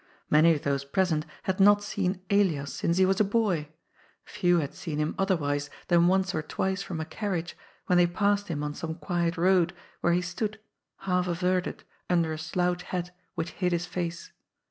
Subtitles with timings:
[0.31, 3.69] Many of those present had not seen Elias since he was a boy;
[4.25, 8.47] few had seen him otherwise than once or twice from a carriage, when they passed
[8.47, 10.59] him on some quiet road, where he stood,
[11.01, 14.31] half averted, under a slouch hat which hid his face.